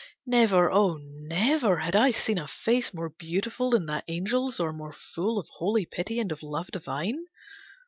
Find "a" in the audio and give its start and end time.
2.39-2.47